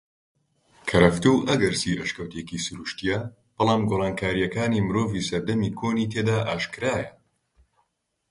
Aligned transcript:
کەرەفتوو 0.89 1.45
ئەگەرچی 1.49 1.97
ئەشکەوتێکی 1.99 2.63
سرووشتیە 2.65 3.19
بەلام 3.57 3.81
گۆڕانکاریەکانی 3.89 4.85
مرۆڤی 4.87 5.27
سەردەمی 5.29 5.75
کۆنی 5.79 6.09
تێدا 6.13 6.37
ئاشکرایە 6.47 7.09